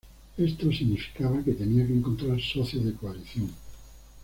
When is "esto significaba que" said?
0.35-1.51